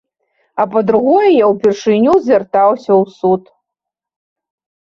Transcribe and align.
А 0.63 0.63
па-другое, 0.71 1.27
я 1.33 1.45
ўпершыню 1.53 2.11
звяртаўся 2.29 2.91
ў 3.01 3.15
суд. 3.19 3.43